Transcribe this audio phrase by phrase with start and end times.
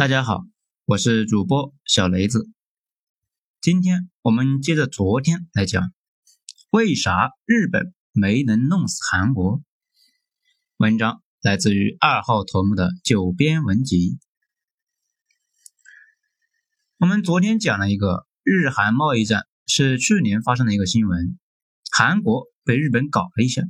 [0.00, 0.46] 大家好，
[0.86, 2.48] 我是主播小雷子。
[3.60, 5.92] 今天我们接着昨天来讲，
[6.70, 9.60] 为啥日本没能弄死韩国？
[10.78, 14.18] 文章来自于二号头目的九编文集。
[16.96, 21.38] 我们昨天讲了一个日韩贸易战，是去年发生的一个新闻，
[21.92, 23.64] 韩国被日本搞了一下。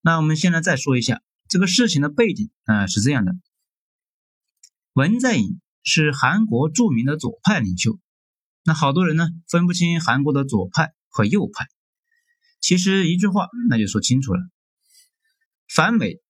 [0.00, 3.32] 那我们现在再说一下这个事情的背景啊，是这样的。
[4.94, 7.98] 文在寅是韩国著名的左派领袖，
[8.62, 11.66] 那好多人呢分不清韩国的左派和右派。
[12.60, 14.40] 其实一句话那就说清楚了：
[15.66, 16.20] 反美、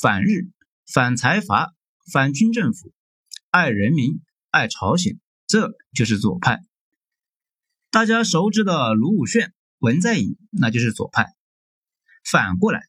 [0.00, 0.50] 反日、
[0.86, 1.74] 反财阀、
[2.12, 2.92] 反军政府，
[3.50, 6.60] 爱人民、爱朝鲜，这就是左派。
[7.90, 11.26] 大家熟知的卢武铉、文在寅，那就是左派。
[12.24, 12.80] 反过来，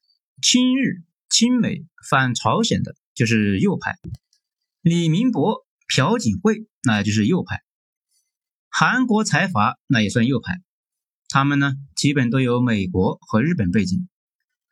[0.43, 3.97] 亲日、亲美、反朝鲜的就是右派。
[4.83, 7.59] 李明博、朴槿惠，那就是右派；
[8.69, 10.61] 韩国财阀那也算右派。
[11.29, 14.09] 他们呢，基本都有美国和日本背景。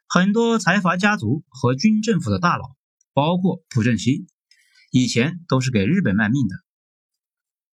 [0.09, 2.75] 很多财阀家族和军政府的大佬，
[3.13, 4.27] 包括朴正熙，
[4.91, 6.57] 以前都是给日本卖命的。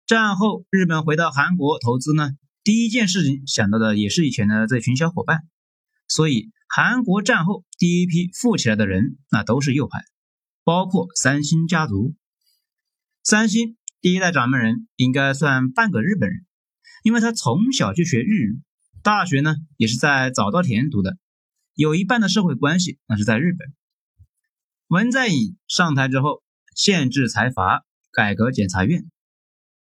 [0.08, 2.30] 战后日本回到韩国投资呢，
[2.64, 5.42] 第一件事情想到的也是以前的这群小伙伴。
[6.08, 10.00] 所以韩国战后第一批富起来的人，那都是右派，
[10.64, 12.16] 包括三星家族。
[13.24, 16.44] 三星第一代掌门人应该算半个日本人，
[17.04, 18.62] 因为他从小就学日语，
[19.04, 21.20] 大学呢也是在早稻田读的，
[21.76, 23.72] 有一半的社会关系那是在日本。
[24.88, 26.42] 文在寅上台之后，
[26.76, 29.06] 限制财阀，改革检察院，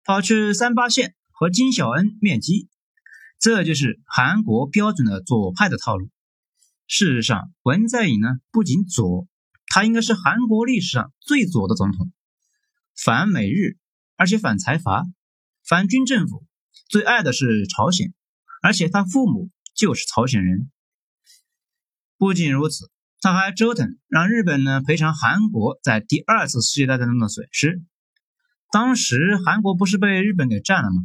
[0.02, 2.68] 跑去三八线和金小恩面基，
[3.38, 6.10] 这就是韩国标准的左派的套路。
[6.88, 9.28] 事实上，文在寅呢不仅左，
[9.68, 12.10] 他应该是韩国历史上最左的总统。
[13.00, 13.78] 反美日，
[14.16, 15.04] 而且反财阀，
[15.64, 16.44] 反军政府，
[16.88, 18.12] 最爱的是朝鲜，
[18.60, 20.68] 而且他父母就是朝鲜人。
[22.16, 27.80] 不仅如此，他还折腾让日本呢赔偿韩国在第二次世界大战中的损失。
[28.72, 31.02] 当时韩国不是被日本给占了吗？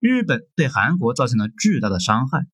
[0.00, 2.46] 日本对韩国造成了巨大的伤害，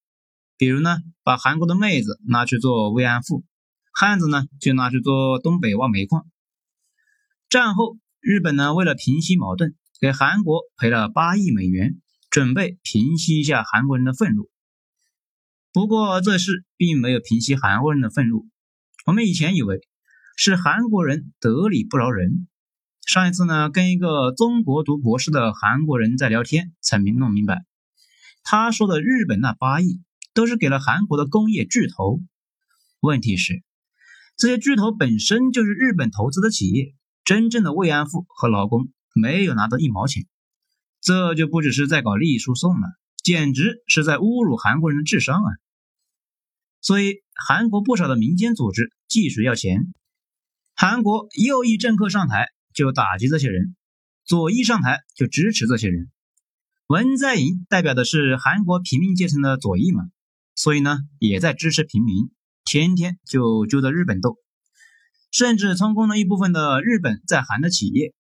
[0.56, 3.44] 比如呢，把韩国的妹子拿去做慰安妇，
[3.92, 6.24] 汉子呢就拿去做东北挖煤矿。
[7.48, 7.98] 战后。
[8.20, 14.50] 日本呢，为了平息矛盾，给韩国赔了八亿美元，准备平息一下韩国人的愤怒。
[15.72, 18.46] 不过这事并没有平息韩国人的愤怒。
[19.06, 19.80] 我们以前以为
[20.36, 22.46] 是韩国人得理不饶人。
[23.06, 27.64] 上一次呢，跟一个中国读博士的韩国人在聊天，才明弄明白，
[28.42, 30.02] 他说的日本那八亿
[30.34, 32.20] 都是给了韩国的工业巨头。
[33.00, 33.62] 问题是，
[34.36, 36.94] 这些巨头本身就是日本投资的企业。
[37.30, 40.26] 真正的慰安妇和劳工没有拿到一毛钱，
[41.00, 42.88] 这就不只是在搞利益输送了，
[43.22, 45.48] 简直是在侮辱韩国人的智商啊！
[46.80, 49.94] 所以韩国不少的民间组织继续要钱，
[50.74, 53.76] 韩国右翼政客上台就打击这些人，
[54.24, 56.10] 左翼上台就支持这些人。
[56.88, 60.02] 文在寅代表的是韩国平民阶层的左翼嘛，
[60.56, 62.32] 所以呢也在支持平民，
[62.64, 64.36] 天天就揪着日本斗。
[65.30, 68.12] 甚至充公了一部分的日本在韩的企业，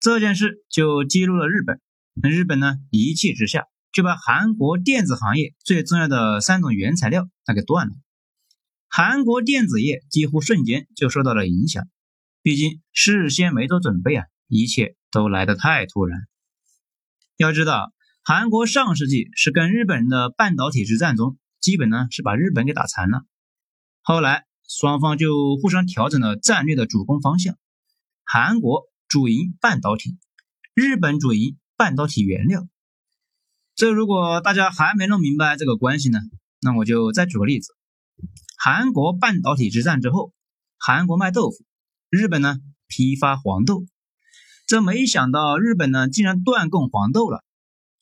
[0.00, 1.80] 这件事就激怒了日本。
[2.14, 7.92] 那日本呢，一气之下就把韩国电子行业最重要的三种原材料那给断了，
[8.88, 11.86] 韩国电子业几乎瞬间就受到了影响。
[12.40, 16.20] 毕竟事先没做准备啊，一切都来得太突然。
[17.36, 17.92] 要知道，
[18.22, 23.24] 韩国上世纪是跟日本人的半导体之战中，基本呢是把日本给打残了。
[24.00, 24.46] 后来。
[24.68, 27.56] 双方就互相调整了战略的主攻方向，
[28.24, 30.18] 韩国主营半导体，
[30.74, 32.66] 日本主营半导体原料。
[33.74, 36.20] 这如果大家还没弄明白这个关系呢，
[36.60, 37.74] 那我就再举个例子：
[38.56, 40.32] 韩国半导体之战之后，
[40.78, 41.64] 韩国卖豆腐，
[42.08, 43.84] 日本呢批发黄豆。
[44.66, 47.44] 这没想到日本呢竟然断供黄豆了。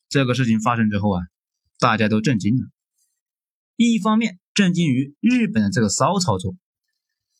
[0.08, 1.22] 这个事情发生之后啊，
[1.78, 2.68] 大家都震惊了。
[3.76, 6.54] 一方面震惊于日本的这个骚操作，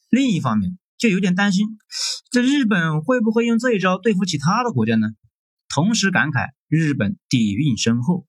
[0.09, 1.67] 另一方面就有点担心，
[2.31, 5.09] 这日本会不会用这一招对付其他的国家呢？
[5.69, 8.27] 同时感慨日本底蕴深厚。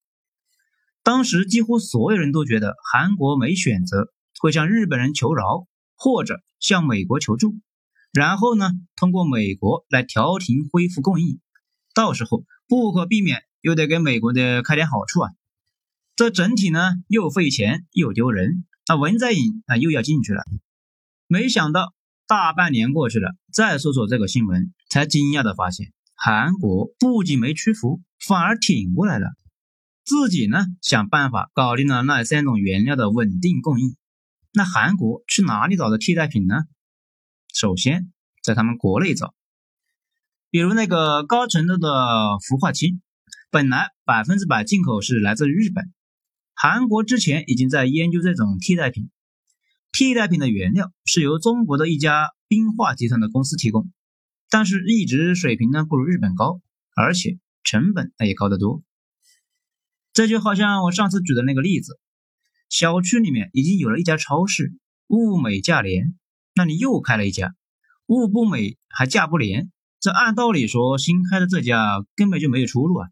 [1.02, 7.56] 当时几乎所有人都觉得韩国没选择，会向日本人求饶，或者向美国求助，
[8.12, 11.40] 然后呢，通过美国来调停恢复供应，
[11.94, 15.32] 到时候不可避免又得给美国的开点好处啊。
[16.16, 20.44] 这整体呢又费钱又丢人，那文在寅啊又要进去了。
[21.28, 21.94] 没想到
[22.28, 29.30] 大半年过去了，再说说这个新闻，才惊讶的发现，韩国不仅没屈服，反而挺过来了。
[30.06, 33.96] 自己呢想办法搞定了那三种原料的稳定供应。
[34.52, 36.56] 那韩国去哪里找的替代品呢？
[37.54, 38.12] 首先
[38.44, 39.34] 在他们国内找，
[40.50, 41.88] 比如那个高纯度的
[42.40, 43.02] 氟化氢，
[43.50, 45.94] 本来百分之百进口是来自日本，
[46.64, 49.10] 韩国之前已经在研究这种替代品。
[49.92, 53.92] 替代品的原料是由中国的一家冰化集团的公司提供，
[54.50, 56.62] 但是一直水平呢不如日本高，
[56.96, 58.82] 而且成本那也高得多。
[60.14, 62.00] 这就好像我上次举的那个例子，
[62.70, 64.74] 小区里面已经有了一家超市，
[65.08, 66.18] 物美价廉，
[66.56, 67.54] 那你又开了一家，
[68.06, 69.70] 物不美还价不廉，
[70.00, 73.10] 这按道理说新开的这家根本就没有出路啊，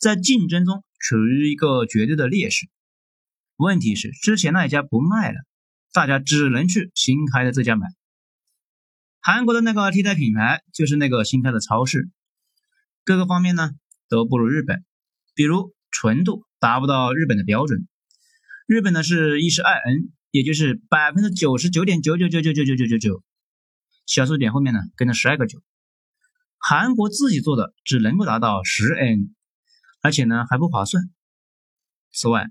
[0.00, 2.66] 在竞争中处于一个绝对的劣势。
[3.56, 5.38] 问题是之前那一家不卖了。
[5.92, 7.86] 大家只能去新开的这家买。
[9.18, 12.10] 韩国的那个替代品牌就是那个新开的超市，
[13.02, 13.70] 各个方面呢
[14.10, 14.84] 都不如日本，
[15.34, 17.88] 比如纯度达不到日本的标准，
[18.66, 23.22] 日本呢是一十二 N，也就是百分之九十九点九九九九九九九九九，
[24.04, 25.62] 小数点后面呢跟着十二个九。
[26.58, 29.34] 韩国自己做的只能够达到十 N，
[30.02, 31.04] 而且呢还不划算。
[32.12, 32.50] 此外，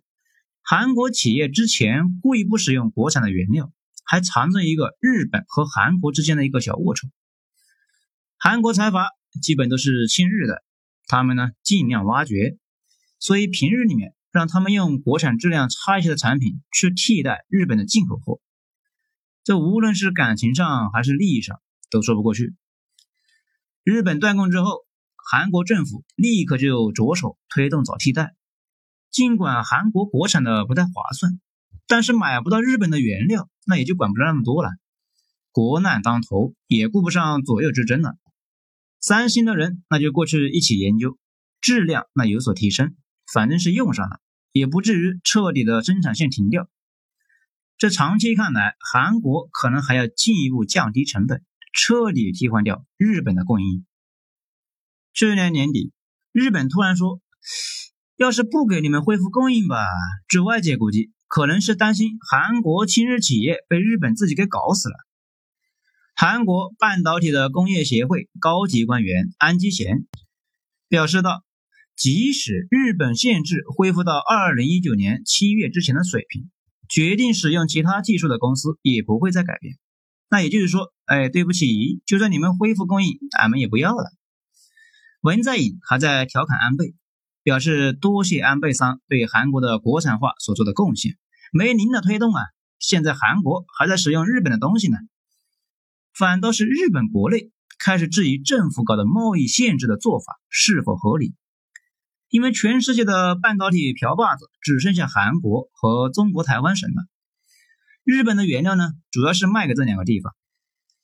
[0.67, 3.71] 韩国企业之前故意不使用国产的原料，
[4.03, 7.11] 还藏着一个日本和韩国之间的一个小龌龊。
[8.39, 9.11] 韩国财阀
[9.43, 10.63] 基本都是亲日的，
[11.05, 12.57] 他们呢尽量挖掘，
[13.19, 18.41] 所以平日里面让他们用国产质量差一些的产品去替代日本的进口货，
[19.43, 22.55] 这无论是感情上还是利益上都说不过去。
[23.83, 24.79] 日本断供之后，
[25.15, 28.33] 韩国政府立刻就着手推动找替代。
[29.15, 31.39] 尽管韩国国产的不太划算，
[31.87, 34.71] 但是买不到日本的原料，那也就管不了那么多了。
[35.53, 38.17] 国难当头，也顾不上左右之争了。
[38.99, 41.17] 三星的人那就过去一起研究，
[41.61, 42.97] 质量那有所提升，
[43.31, 44.19] 反正是用上了，
[44.51, 46.69] 也不至于彻底的生产线停掉。
[47.77, 51.41] 这长期看来，韩国可能还要进一步降低成本，
[51.71, 53.85] 彻底替换掉日本的供应。
[55.13, 55.93] 去年年底，
[56.33, 57.21] 日本突然说。
[58.17, 59.85] 要是不给你们恢复供应吧，
[60.29, 64.95] 据外界估计，可能是担心韩国亲日企业被日本自己给搞死了。
[66.15, 70.05] 韩国半导体的工业协会高级官员安基贤
[70.87, 71.43] 表示道
[71.97, 76.49] ：“即使日本限制恢复到二零一九年七月之前的水平，
[76.87, 79.75] 决定使用其他技术的公司也不会再改变。
[80.29, 84.09] 那也就是说，哎，对不起，就算你们恢复供应，俺们也不要了。”
[85.19, 86.95] 文在寅还在调侃安倍。
[87.45, 91.15] 表示多谢安倍桑对韩国的国产化所做的贡献，
[91.53, 92.41] 没您的推动啊，
[92.79, 94.97] 现在韩国还在使用日本的东西呢。
[96.11, 101.35] 反倒是日本国内开始质疑政府搞的贸易限制的做法是否合理，
[102.29, 107.05] 因为全世界的半导体瓢把子只剩下韩国和中国台湾省了。
[108.03, 110.33] 日本的原料呢，主要是卖给这两个地方，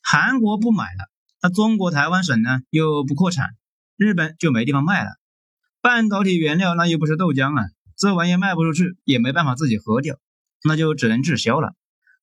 [0.01, 1.11] 韩国不买了，
[1.43, 3.51] 那中国台湾省呢又不扩产，
[3.95, 5.20] 日本就没地方卖了。
[5.81, 7.65] 半导体原料那又不是豆浆啊，
[7.97, 10.19] 这玩意卖不出去也没办法自己喝掉，
[10.63, 11.73] 那就只能滞销了。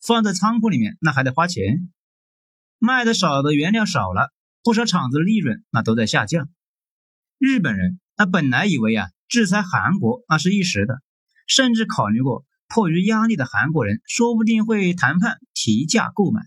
[0.00, 1.90] 放在仓库里面那还得花钱，
[2.78, 4.32] 卖的少的原料少了，
[4.62, 6.48] 不少厂子的利润那都在下降。
[7.38, 11.00] 日本人那本来以为啊，制裁韩国那是一时的，
[11.48, 16.42] 甚至考虑过迫于压力的韩国人说不定会谈判提价购买，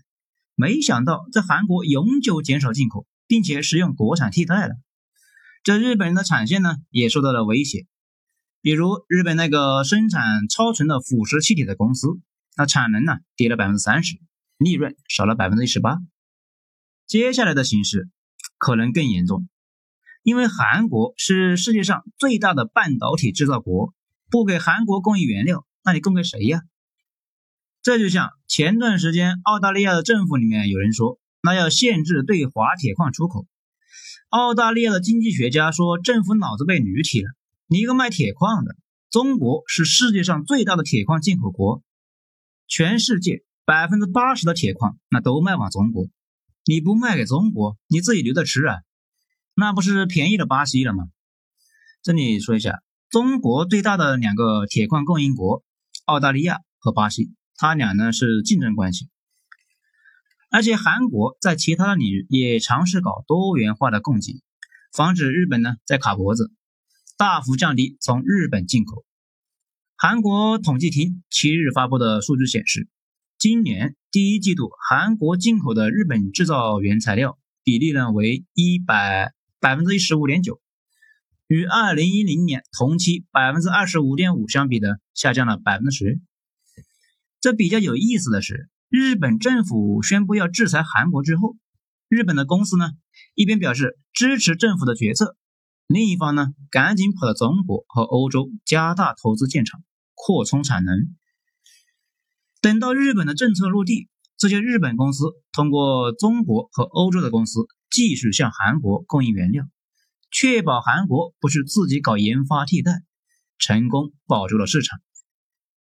[0.54, 4.74] 没想到在韩国永久减少进口，并且使用国产替代了。
[5.62, 7.86] 这日本人的产线呢，也受到了威胁。
[8.62, 12.08] 比如日本那个生产超纯的腐蚀气体的公司，
[12.56, 14.18] 那产能呢跌了百分之三十，
[14.56, 15.98] 利润少了百分之一十八。
[17.06, 18.08] 接下来的形势
[18.58, 19.48] 可能更严重，
[20.24, 23.94] 因为韩国是世界上最大的半导体制造国，
[24.30, 26.62] 不给韩国供应原料，那你供给谁呀？
[27.82, 33.46] 这就像前段时间澳大利亚的政府里面有人说，那要限制对华铁矿出口。
[34.32, 37.28] 澳大利亚的经济学家说：“政府脑子被驴踢了！
[37.66, 38.76] 你一个卖铁矿的，
[39.10, 41.82] 中国是世界上最大的铁矿进口国，
[42.66, 46.06] 全世界百分之八十的铁矿那都卖往中国，
[46.64, 48.76] 你不卖给中国，你自己留着吃啊？
[49.54, 51.04] 那不是便宜了巴西了吗？”
[52.02, 55.62] 这里说一下，中国最大的两个铁矿供应国，
[56.06, 59.10] 澳大利亚和巴西，它俩呢是竞争关系。
[60.52, 64.42] 而且韩国在其他的领域也尝试搞多元化的供给，
[64.92, 66.52] 防止日本呢在卡脖子，
[67.16, 69.06] 大幅降低从日本进口。
[69.96, 72.86] 韩国统计厅七日发布的数据显示，
[73.38, 80.60] 今年第一季度韩国进口的日本制造原材料比例呢为一百百分之一十五点九，
[81.46, 86.20] 与二零一零年同期百分之二十五点五相比呢，下降了百分之十。
[87.40, 91.56] 这比较有意思的是，日本政府宣布要制裁韩国之后，
[92.10, 92.90] 日本的公司呢
[93.34, 95.34] 一边表示支持政府的决策，
[95.86, 99.82] 另一方呢赶紧跑到中国和欧洲加大投资建厂，
[100.12, 100.94] 扩充产能。
[102.60, 109.64] 等到日本的政策落地，这些日本公司通过中国和欧洲的公司继续向韩国供应原料，
[110.30, 112.92] 确保韩国不是自己搞研发替代，
[113.56, 115.00] 成功保住了市场。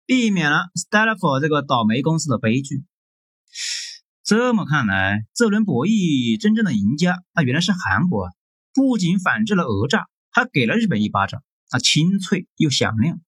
[0.06, 2.82] 避免了 Stellar 这个倒霉公司的悲剧。
[4.24, 8.32] 这么看来，这轮博弈真正的赢家，那原来是韩国啊，
[8.72, 13.20] 不仅反制了讹诈，还给了日本一巴掌，那清脆又响亮。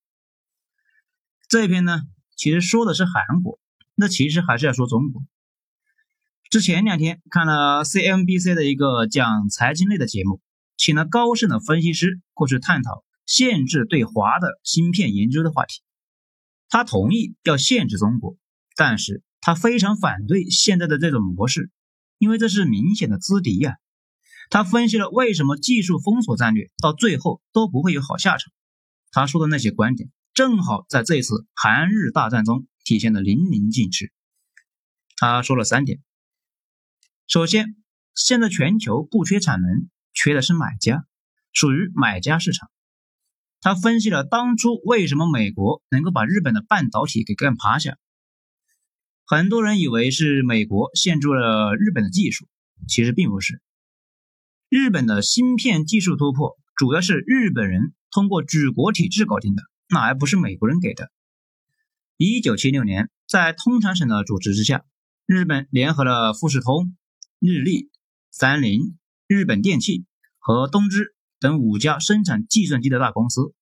[1.50, 2.00] 这篇呢，
[2.34, 3.58] 其实说的是韩国，
[3.94, 5.22] 那其实还是要说中国。
[6.48, 10.40] 之前两天看了 CNBC 的一个讲财经类的节目，
[10.78, 15.82] 请了高盛的分析师过去探讨限制对华的芯片研究的话题。
[16.70, 18.38] 他同意要限制中国，
[18.76, 21.70] 但是他非常反对现在的这种模式，
[22.18, 23.76] 因为这是明显的资敌呀。
[24.50, 28.52] 他分析了为什么技术封锁战略到最后都不会有好下场。
[29.12, 34.12] 他说的那些观点，正好在这次韩日大战中体现的淋漓尽致。
[35.16, 36.00] 他说了三点：
[37.28, 37.76] 首先，
[38.16, 41.04] 现在全球不缺产能，缺的是买家，
[41.52, 42.68] 属于买家市场。
[43.60, 47.96] 他分析了当初为什么美国能够把日本的半导体给干趴下。
[49.28, 52.46] 很多人以为是美国限制了日本的技术，
[52.86, 53.60] 其实并不是。
[54.68, 61.10] 日本的芯片技术突破主要是日本人通过举国体制搞定的，那还不是美国人给的。
[62.16, 64.84] 一九七六年，在通产省的主持之下，
[65.26, 66.96] 日本联合了富士通、
[67.40, 67.90] 日立、
[68.30, 70.04] 三菱、日本电器
[70.38, 71.14] 和东芝。
[71.38, 73.52] 等五家生产计算机的大公司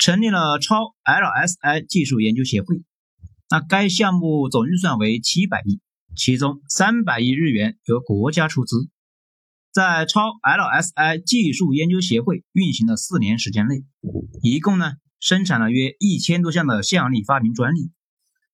[0.00, 2.82] 成立了超 LSI 技术研究协会。
[3.50, 5.80] 那该项目总预算为七百亿，
[6.16, 8.88] 其中三百亿日元由国家出资。
[9.72, 13.84] 在超 LSI 技术研究协会运行的四年时间内，
[14.42, 17.90] 一共呢生产了约一千多项的项力发明专利，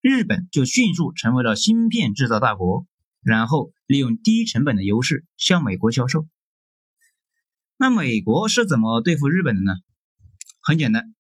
[0.01, 2.87] 日本就迅速成为了芯片制造大国。
[3.25, 6.27] 然后利用低成本的优势向美国销售。
[7.79, 9.73] 那美国是怎么对付日本的呢？
[10.61, 11.15] 很简单，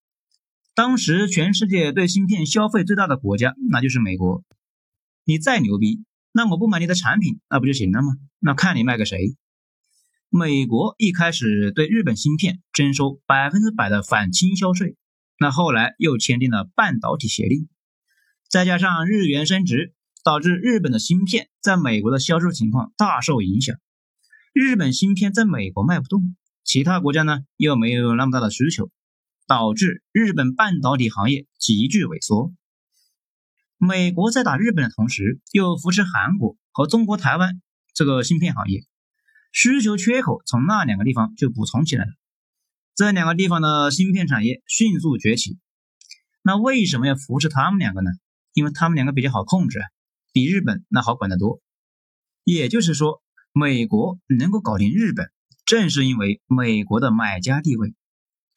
[0.74, 4.42] 当时全世界对芯片消费最大的国家那就是美国。
[5.24, 6.02] 你再牛逼，
[6.32, 8.08] 那我不买你的产品，那不就行了吗？
[8.40, 9.36] 那看你卖给谁。
[10.30, 14.96] 美国一开始对日本芯片征收百分之百的反倾销税，
[15.38, 17.68] 那后来又签订了半导体协定，
[18.50, 23.76] 再加上日元升值，导致日本的芯片在美国的销售情况大受影响。
[24.52, 26.34] 日本芯片在美国卖不动。
[26.64, 28.90] 其他国家呢又没有那么大的需求，
[29.46, 32.52] 导致日本半导体行业急剧萎缩。
[33.76, 37.60] 美国在打日本的同时，又扶持韩国和中国台湾
[37.92, 38.84] 这个芯片行业，
[39.52, 42.10] 需求缺口从那两个地方就补充起来了。
[42.94, 45.58] 这两个地方的芯片产业迅速崛起。
[46.42, 48.10] 那为什么要扶持他们两个呢？
[48.52, 49.80] 因为他们两个比较好控制，
[50.32, 51.60] 比日本那好管得多。
[52.44, 53.22] 也就是说，
[53.52, 55.30] 美国能够搞定日本。
[55.66, 57.94] 正是因为美国的买家地位，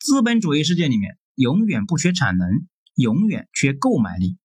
[0.07, 2.47] 资本主义世界里面永远不缺产能，
[2.95, 4.37] 永远缺购买力。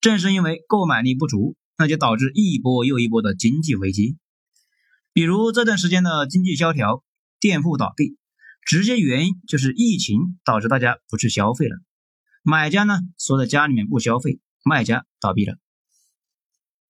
[0.00, 4.16] 正是因为购买力不足，那就导致一波又一波的经济危机。
[5.12, 7.02] 比如这段时间的经济萧条，
[7.40, 8.16] 店铺倒闭，
[8.64, 11.76] 直接原因就是疫情导致大家不去消费了。
[12.44, 15.56] 买家呢缩在家里面不消费，卖家倒闭了。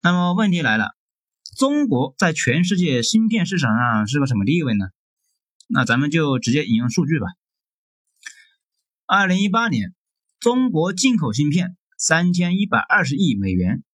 [0.02, 0.90] 那么问题来了。
[1.56, 4.88] 中国在全世界芯片市场上是个什么地位呢？
[5.68, 7.28] 那咱们就直接引用数据吧。
[9.06, 9.94] 二零一八年，
[10.40, 13.84] 中国进口芯片三千一百二十亿美元，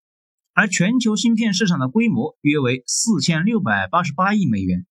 [0.52, 4.86] 而全球芯片市场的规模约为四千六百八十八亿美元。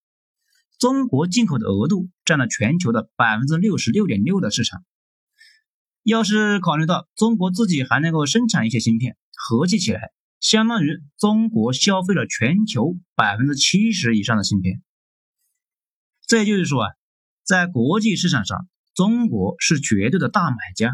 [0.77, 4.83] 中国进口的额度占了全球的百分之六十六点六的市场。
[6.03, 10.11] 要是考虑到中国自己还能够生产一些芯片，合计起来。
[10.41, 14.81] 相当于中国消费了全球百分之七十以上的芯片，
[16.27, 16.89] 这也就是说啊，
[17.43, 18.69] 在国际市场上，
[18.99, 20.91] 中国是绝对的大买家。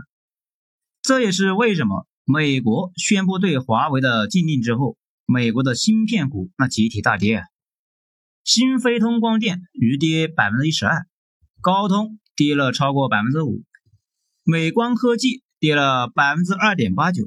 [1.01, 4.95] 这也是为什么美国宣布对华为的禁令之后，
[5.25, 7.43] 美国的芯片股那集体大跌啊。
[8.43, 11.07] 新飞通光电余跌百分之一十二，
[11.61, 13.63] 高通跌了超过百分之五，
[14.43, 17.23] 美光科技跌了百分之二点八九，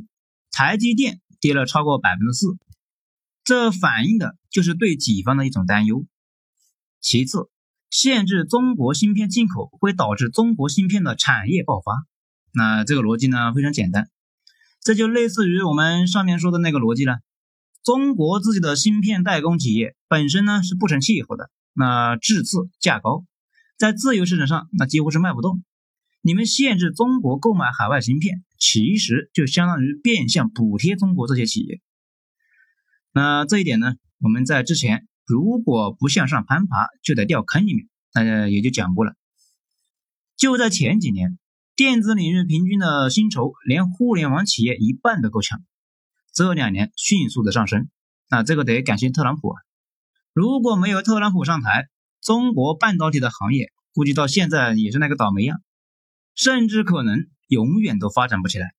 [0.53, 1.21] 台积电。
[1.41, 2.49] 跌了超过百分之四，
[3.45, 6.05] 这反映的就是对己方的一种担忧。
[7.01, 7.49] 其次，
[7.91, 12.07] 限制中国芯片进口会导致中国芯片的产业爆发。
[12.53, 14.09] 那这个逻辑呢非常简单，
[14.81, 17.19] 这就类似于我们上面说的那个逻辑了。
[17.85, 23.25] 中国自己的芯片代工企业本身呢是不成气候的，那质次价高，
[23.79, 25.63] 在自由市场上那几乎是卖不动。
[26.21, 31.81] 你们限制中国购买海外芯片，其实就相当于变相补贴中国这些企业。
[33.13, 39.15] 那这一点呢，我们在之前如果不向上攀爬，就得掉坑里面，大家也就讲过了。
[40.39, 41.39] 就在前几年，
[41.77, 45.63] 电子领域平均的薪酬连互联网企业一半都够呛。
[46.33, 47.91] 这两年迅速的上升，
[48.31, 49.61] 那这个得感谢特朗普啊！
[50.33, 51.89] 如果没有特朗普上台，
[52.23, 55.61] 中国半导体的行业估计到现在也是那个倒霉样，
[56.35, 58.73] 甚至可能永远都发展不起来。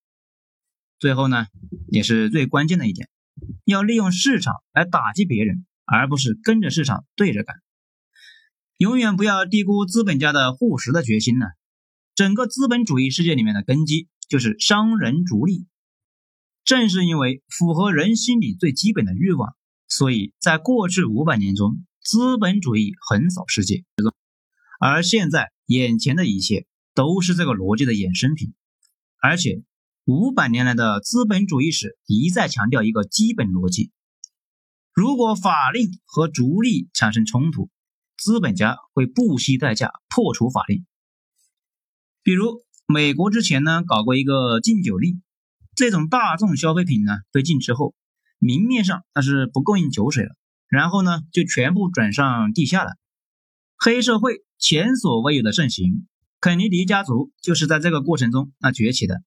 [0.97, 1.45] 最后呢，
[1.89, 3.07] 也是最关键的一点，
[3.65, 7.55] 要利用市场来打击别人，而不是跟着市场对着干。
[8.77, 11.45] 永远不要低估资本家的护食的决心呢。
[12.15, 15.67] 整个资本主义世界里面的根基就是商人逐利。
[16.65, 19.55] 正是因为符合人心里最基本的欲望，
[19.87, 23.83] 所以在过去五百年中，资本主义横扫世界。
[24.79, 28.53] 而现在眼前的一切都是这个逻辑的衍生品。
[29.21, 29.63] 而且
[30.05, 33.91] 五百年来的资本主义史一再强调一个基本逻辑：
[34.99, 37.69] 如果法令和逐利产生冲突，
[38.17, 40.85] 资本家会不惜代价破除法令。
[42.21, 45.21] 比如美国之前呢搞过一个禁酒令。
[45.73, 47.95] 这种大众消费品呢被禁之后，
[48.39, 50.35] 明面上那是不供应酒水了，
[50.67, 52.91] 然后呢就全部转上地下了，
[53.77, 56.09] 黑社会前所未有的盛行，
[56.41, 59.21] 肯尼迪家族就是在这个过程中那崛起的，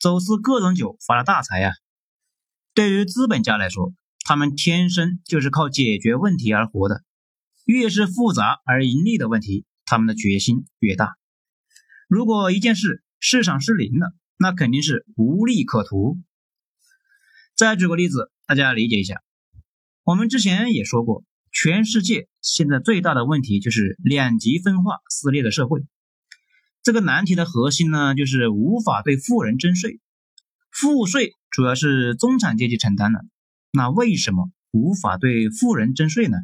[0.00, 1.74] 走私各种酒发了大财呀。
[2.74, 3.92] 对于资本家来说，
[4.32, 7.02] 他们天生就是靠解决问题而活的，
[7.66, 11.18] 越是复杂而盈利的问题，他们的决心越大。
[12.08, 16.16] 如果一件事市场失灵了，那肯定是无利可图。
[17.54, 19.20] 再举个例子，大家理解一下。
[20.02, 25.84] 我们之前也说过，全世界现在最大的问题就是两极分化、撕裂的社会。
[26.82, 30.00] 这个难题的核心呢，就是无法对富人征税，
[30.70, 33.20] 赋税主要是中产阶级承担的。
[33.72, 36.36] 那为什么无法对富人征税呢？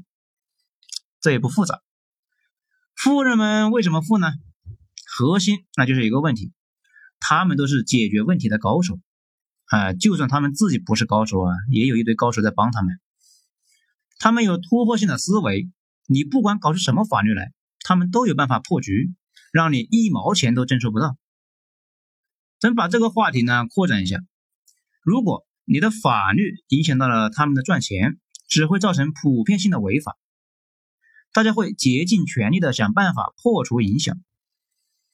[1.20, 1.82] 这也不复杂，
[2.94, 4.32] 富人们为什么富呢？
[5.04, 6.52] 核心那就是一个问题。
[7.20, 9.00] 他们都是解决问题的高手
[9.66, 9.92] 啊！
[9.92, 13.00] 就算他们自己不是高手啊，也有一堆高手在帮他们。
[14.20, 15.68] 他们有突破性的思维，
[16.06, 19.12] 你不管搞出什么法律来，他们都有办法破局，
[19.52, 21.16] 让你一毛钱都征收不到。
[22.60, 24.20] 咱把这个话题呢扩展一下，
[25.02, 30.16] 如果你的法律影响到了他们的赚钱，只会造成普遍性的违法，
[31.34, 34.16] 大家会竭尽全力的想办法破除影响。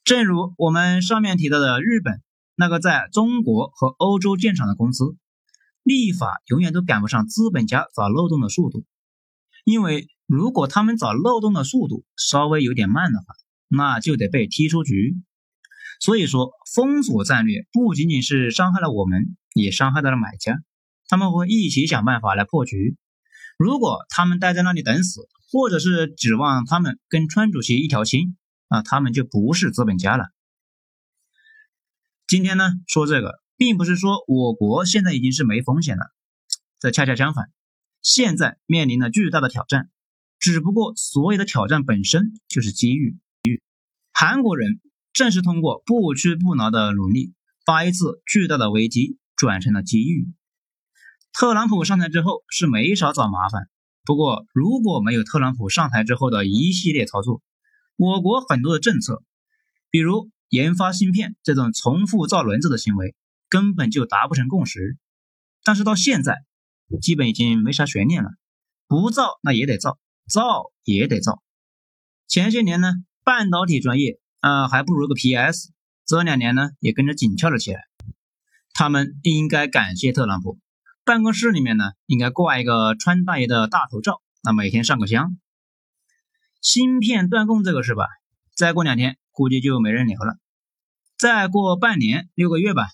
[0.05, 2.23] 正如我们上面提到的，日本
[2.55, 5.17] 那个在中国和欧洲建厂的公司，
[5.83, 8.85] 立法永远都赶不上资本家找漏洞的速度。
[9.65, 13.35] 因为如果他们找漏洞的速度稍微有点慢的话，
[13.67, 15.17] 那就得被踢出局。
[15.99, 20.63] 所以说，封锁战略不仅仅是伤害了我们，也伤害到了买家。
[21.09, 22.97] 他们会一起想办法来破局。
[23.57, 28.37] 如果他们待在那里等死，或者是指望他们跟川主席一条心。
[28.67, 30.31] 那他们就不是资本家了。
[32.27, 36.07] 今天呢，说这个，并不是说我国现在已经是没风险了，
[36.81, 37.53] 这恰恰相反，
[38.03, 39.91] 现在面临了巨大的挑战。
[40.41, 43.19] 只不过，所有的挑战本身就是机遇。
[44.13, 44.81] 韩国人
[45.13, 50.33] 正是通过不屈不挠的努力，把一次巨大的危机转成了机遇。
[51.33, 53.69] 特朗普上台之后是没少找麻烦，
[54.05, 57.43] 不过如果没有特朗普上台之后的一系列操作，
[57.97, 59.23] 我国很多的政策，
[59.91, 63.17] 比如研发芯片这种重复造轮子的行为，
[63.49, 64.97] 根本就达不成共识。
[65.65, 66.45] 但是到现在，
[67.01, 68.31] 基本已经没啥悬念了，
[68.87, 71.43] 不造那也得造，造也得造。
[72.29, 72.93] 前些年呢，
[73.25, 75.73] 半导体专业啊还不如个 PS，
[76.07, 77.81] 这两年呢也跟着紧俏了起来。
[78.75, 80.59] 他们应该感谢特朗普，
[81.05, 85.39] 办公室里面呢应该挂一个川大爷的大头照，那每天上个香。
[86.61, 88.05] 芯片断供这个事吧，
[88.53, 90.39] 再过两天估计就没人聊了，
[91.17, 92.89] 再过半年六个月吧，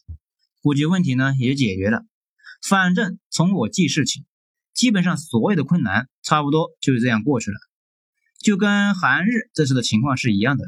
[0.60, 2.04] 估计问题呢也解决了。
[2.62, 4.26] 反正从我记事起，
[4.74, 7.56] 基本上所有的困难差不多就是这样过去了，
[8.38, 10.66] 就跟韩日这次的情况是一样的。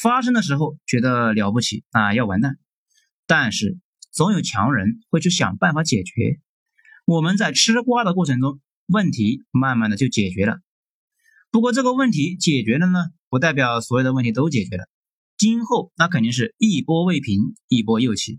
[0.00, 2.56] 发生的时候觉得了不起啊，要完蛋，
[3.26, 3.78] 但是
[4.14, 6.38] 总有强人会去想办法解决。
[7.04, 10.60] 我们在吃瓜的过程中，问题慢慢的就解决了。
[11.50, 14.84] 不过这个问题解决了呢，不代表所有的问题都解决了。
[15.36, 18.38] 今后那肯定是一波未平，一波又起。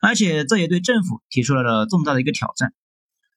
[0.00, 2.74] 而且这也对政府提出来了重大的一个挑战。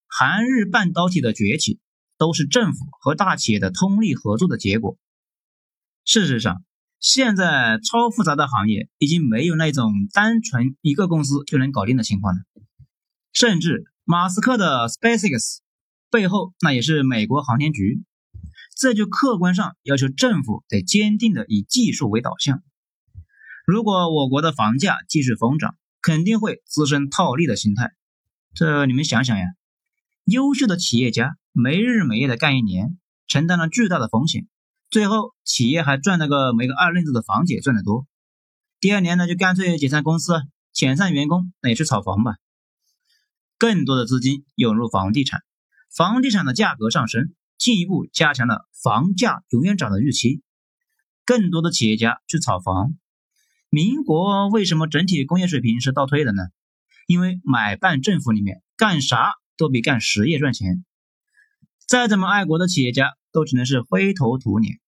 [0.08, 1.80] 韩日半导体的崛起
[2.17, 4.97] 都是政府和大企业的通力合作的结果。
[6.06, 6.63] 事实上，
[7.03, 12.39] 现在超复杂的行业已经没有那种单纯一个公司就能搞定的情况了。
[13.33, 15.57] 甚至马斯克的 SpaceX
[16.09, 18.01] 背后那也是美国航天局，
[18.77, 22.63] 这就客观上要求政府得坚定的以技术为导向。
[23.65, 27.91] 如果我国的房价继续疯涨，肯定会滋生套利的心态，
[28.53, 29.47] 这你们想想呀，
[30.23, 34.47] 优秀的企业家没日没夜的干一年，承担了巨大的风险，
[34.93, 38.06] 最后企业还赚了个没个二愣子的房姐赚得多，
[38.79, 40.36] 第二年呢就干脆解散公司，
[40.71, 42.36] 遣散员工，那也去炒房吧。
[43.58, 45.41] 更多的资金涌入房地产，
[45.89, 50.43] 房地产的价格上升，进一步加强了房价永远涨的预期，
[51.25, 52.93] 更多的企业家去炒房。
[53.69, 56.43] 民国为什么整体工业水平是倒退的呢？
[57.08, 60.86] 因为买办政府里面干啥都比干实业赚钱，
[61.88, 64.82] 再怎么爱国的企业家都只能是灰头土脸。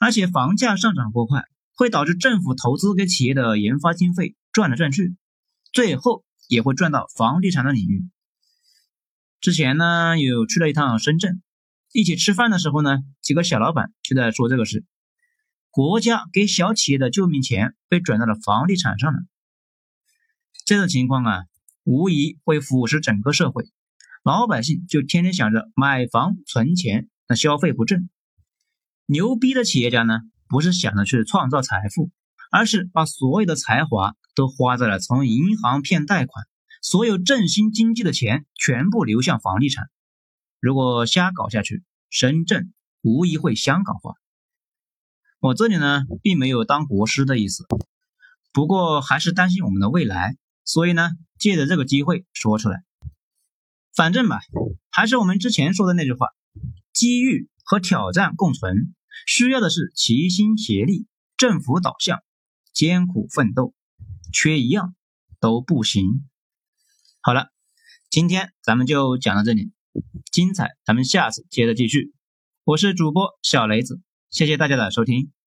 [0.00, 5.16] 而且房价上涨过快，会导致政府投资给企业的研发经费转来转去，
[5.72, 8.08] 最后也会转到房地产的领域。
[9.40, 11.42] 之前呢，有去了一趟深圳，
[11.92, 14.84] 一起吃饭的时候呢，几个小老板就在说这个事。
[15.70, 19.18] 国家给小企业的救命钱被转到了房地产上了，
[20.64, 21.44] 这种情况啊，
[21.84, 23.64] 无疑会腐蚀整个社会。
[24.24, 28.08] 老百姓就天天想着买房存钱，那消费不振。
[29.10, 32.10] 牛逼的企业家呢，不是想着去创造财富，
[32.50, 36.46] 而是把所有的才华都花在了从银行骗贷款，
[36.82, 39.88] 所有振兴经济的钱全部流向房地产。
[40.60, 44.12] 如果瞎搞下去，深圳无疑会香港化。
[45.40, 47.64] 我这里呢，并没有当国师的意思，
[48.52, 52.84] 不过还是担心我们的未来，所以呢，借着这个机会说出来。
[53.96, 54.40] 反正吧，
[54.90, 56.28] 还是我们之前说的那句话：
[56.92, 58.94] 机遇和挑战共存，
[59.26, 62.20] 需要的是齐心协力、政府导向、
[62.72, 63.74] 艰苦奋斗，
[64.32, 64.94] 缺一样
[65.40, 66.04] 都不行。
[67.20, 67.48] 好了，
[68.10, 69.72] 今天咱们就讲到这里，
[70.30, 72.12] 精彩咱们下次接着继续。
[72.64, 74.00] 我是主播小雷子。
[74.30, 75.37] 谢谢大家的收听。